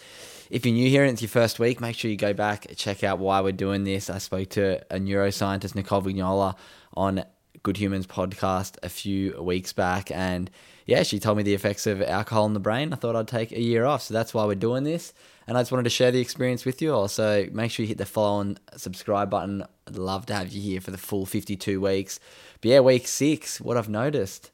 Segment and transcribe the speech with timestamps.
[0.48, 2.76] If you're new here and it's your first week, make sure you go back, and
[2.78, 4.08] check out why we're doing this.
[4.08, 6.56] I spoke to a neuroscientist, Nicole Vignola,
[6.94, 7.24] on
[7.62, 10.10] Good Humans podcast a few weeks back.
[10.10, 10.50] And
[10.86, 12.94] yeah, she told me the effects of alcohol on the brain.
[12.94, 14.02] I thought I'd take a year off.
[14.02, 15.12] So that's why we're doing this.
[15.46, 17.08] And I just wanted to share the experience with you all.
[17.08, 19.62] So make sure you hit the follow and subscribe button.
[19.86, 22.18] I'd love to have you here for the full 52 weeks.
[22.62, 24.51] But yeah, week six, what I've noticed,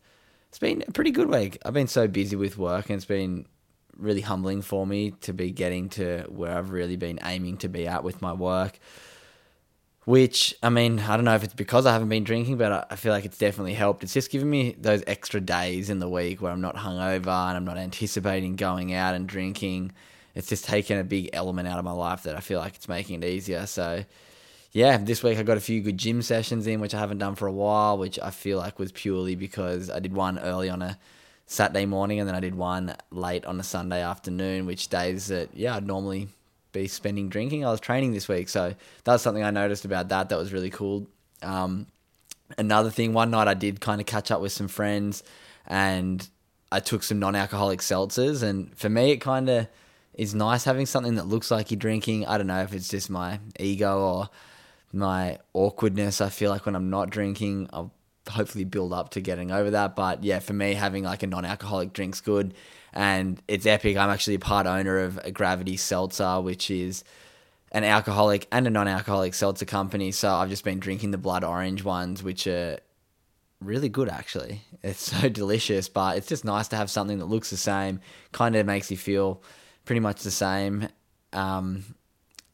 [0.48, 1.58] it's been a pretty good week.
[1.64, 3.46] I've been so busy with work and it's been
[3.96, 7.86] really humbling for me to be getting to where I've really been aiming to be
[7.86, 8.78] at with my work.
[10.04, 12.96] Which, I mean, I don't know if it's because I haven't been drinking, but I
[12.96, 14.02] feel like it's definitely helped.
[14.02, 17.56] It's just given me those extra days in the week where I'm not hungover and
[17.58, 19.92] I'm not anticipating going out and drinking.
[20.34, 22.88] It's just taken a big element out of my life that I feel like it's
[22.88, 23.66] making it easier.
[23.66, 24.04] So,
[24.72, 27.34] yeah, this week I got a few good gym sessions in, which I haven't done
[27.34, 30.82] for a while, which I feel like was purely because I did one early on
[30.82, 30.98] a
[31.46, 35.48] Saturday morning, and then I did one late on a Sunday afternoon, which days that
[35.54, 36.28] yeah I'd normally
[36.72, 37.64] be spending drinking.
[37.64, 38.74] I was training this week, so
[39.04, 40.28] that was something I noticed about that.
[40.28, 41.06] That was really cool.
[41.42, 41.86] Um,
[42.58, 45.22] another thing, one night I did kind of catch up with some friends,
[45.66, 46.28] and
[46.70, 49.66] I took some non-alcoholic seltzers, and for me it kind of
[50.12, 52.26] is nice having something that looks like you're drinking.
[52.26, 54.28] I don't know if it's just my ego or
[54.92, 56.20] my awkwardness.
[56.20, 57.92] I feel like when I'm not drinking, I'll
[58.28, 59.96] hopefully build up to getting over that.
[59.96, 62.54] But yeah, for me, having like a non alcoholic drink's good.
[62.92, 63.96] And it's epic.
[63.96, 67.04] I'm actually a part owner of a Gravity Seltzer, which is
[67.72, 70.10] an alcoholic and a non alcoholic seltzer company.
[70.12, 72.78] So I've just been drinking the blood orange ones, which are
[73.60, 74.62] really good actually.
[74.82, 78.00] It's so delicious, but it's just nice to have something that looks the same,
[78.32, 79.42] kind of makes you feel
[79.84, 80.88] pretty much the same.
[81.32, 81.84] Um,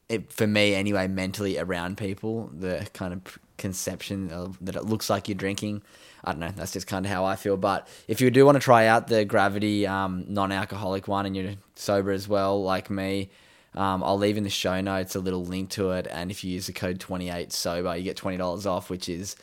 [0.09, 5.09] it, for me anyway, mentally around people, the kind of conception of, that it looks
[5.09, 5.83] like you're drinking.
[6.25, 6.53] I don't know.
[6.55, 7.57] That's just kind of how I feel.
[7.57, 11.55] But if you do want to try out the Gravity um, non-alcoholic one and you're
[11.75, 13.31] sober as well, like me,
[13.75, 16.07] um, I'll leave in the show notes a little link to it.
[16.11, 19.37] And if you use the code 28 sober, you get twenty dollars off, which is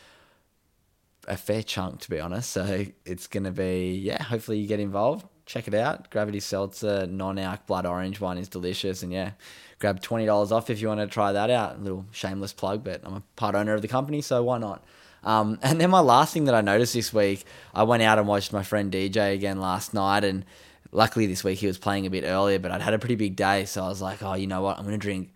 [1.28, 2.52] a fair chunk to be honest.
[2.52, 4.24] So it's gonna be yeah.
[4.24, 5.26] Hopefully you get involved.
[5.52, 6.10] Check it out.
[6.10, 9.32] Gravity Seltzer non-alc blood orange one is delicious, and yeah,
[9.80, 11.76] grab $20 off if you want to try that out.
[11.76, 14.82] A little shameless plug, but I'm a part owner of the company, so why not?
[15.26, 18.30] Um, and then my last thing that I noticed this week, I went out and
[18.30, 20.46] watched my friend DJ again last night, and
[20.94, 23.36] luckily this week he was playing a bit earlier, but I'd had a pretty big
[23.36, 25.34] day, so I was like, oh, you know what, I'm going to drink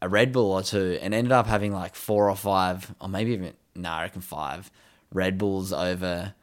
[0.00, 3.32] a Red Bull or two, and ended up having like four or five, or maybe
[3.32, 4.70] even, no, I reckon five
[5.12, 6.34] Red Bulls over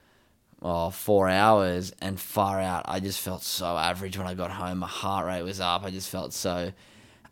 [0.63, 4.79] oh, four hours, and far out, I just felt so average when I got home.
[4.79, 5.83] My heart rate was up.
[5.83, 6.71] I just felt so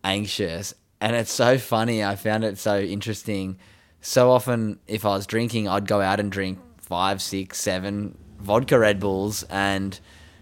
[0.03, 0.73] anxious.
[0.99, 2.03] And it's so funny.
[2.03, 3.57] I found it so interesting.
[4.01, 8.77] So often, if I was drinking, I'd go out and drink five, six, seven vodka
[8.77, 9.99] Red Bulls and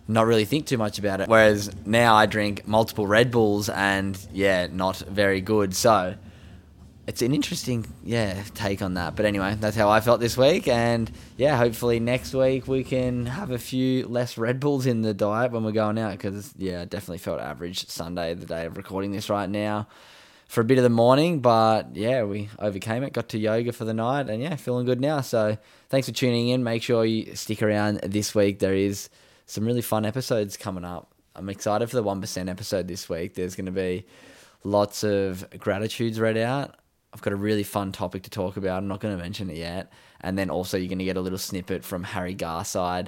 [0.07, 1.30] not really think too much about it.
[1.30, 5.75] Whereas now I drink multiple Red Bulls and yeah, not very good.
[5.75, 6.15] So
[7.09, 9.15] it's an interesting yeah take on that.
[9.15, 13.25] But anyway, that's how I felt this week, and yeah, hopefully next week we can
[13.25, 16.81] have a few less Red Bulls in the diet when we're going out because yeah,
[16.81, 19.88] I definitely felt average Sunday, the day of recording this right now.
[20.47, 23.13] For a bit of the morning, but yeah, we overcame it.
[23.13, 25.21] Got to yoga for the night, and yeah, feeling good now.
[25.21, 25.57] So
[25.89, 26.63] thanks for tuning in.
[26.63, 28.59] Make sure you stick around this week.
[28.59, 29.09] There is
[29.47, 31.12] some really fun episodes coming up.
[31.35, 33.33] I'm excited for the 1% episode this week.
[33.35, 34.05] There's going to be
[34.63, 36.75] lots of gratitudes read out.
[37.13, 38.77] I've got a really fun topic to talk about.
[38.77, 39.91] I'm not going to mention it yet.
[40.21, 43.07] And then also, you're going to get a little snippet from Harry Garside,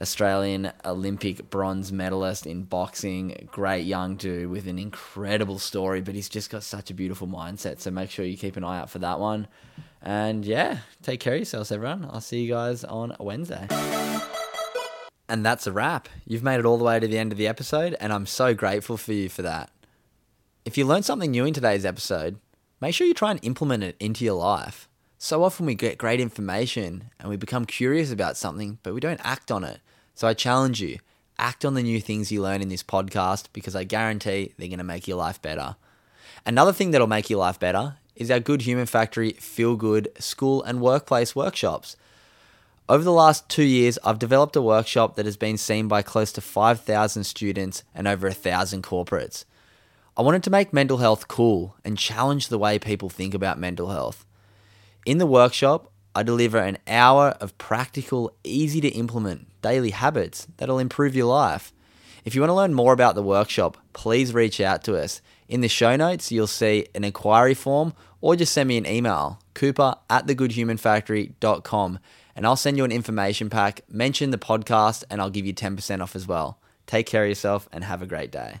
[0.00, 3.48] Australian Olympic bronze medalist in boxing.
[3.52, 7.80] Great young dude with an incredible story, but he's just got such a beautiful mindset.
[7.80, 9.48] So make sure you keep an eye out for that one.
[10.00, 12.08] And yeah, take care of yourselves, everyone.
[12.10, 13.68] I'll see you guys on Wednesday.
[15.28, 16.08] And that's a wrap.
[16.26, 18.54] You've made it all the way to the end of the episode, and I'm so
[18.54, 19.70] grateful for you for that.
[20.64, 22.38] If you learned something new in today's episode,
[22.82, 24.88] make sure you try and implement it into your life.
[25.16, 29.20] So often we get great information and we become curious about something, but we don't
[29.22, 29.78] act on it.
[30.16, 30.98] So I challenge you
[31.38, 34.78] act on the new things you learn in this podcast because I guarantee they're going
[34.78, 35.76] to make your life better.
[36.44, 40.60] Another thing that'll make your life better is our Good Human Factory Feel Good School
[40.64, 41.96] and Workplace workshops.
[42.88, 46.32] Over the last two years, I've developed a workshop that has been seen by close
[46.32, 49.44] to 5,000 students and over 1,000 corporates.
[50.14, 53.88] I wanted to make mental health cool and challenge the way people think about mental
[53.88, 54.26] health.
[55.06, 60.78] In the workshop, I deliver an hour of practical, easy to implement daily habits that'll
[60.78, 61.72] improve your life.
[62.26, 65.22] If you want to learn more about the workshop, please reach out to us.
[65.48, 69.40] In the show notes, you'll see an inquiry form or just send me an email,
[69.54, 71.98] cooper at thegoodhumanfactory.com,
[72.36, 76.02] and I'll send you an information pack, mention the podcast, and I'll give you 10%
[76.02, 76.60] off as well.
[76.86, 78.60] Take care of yourself and have a great day.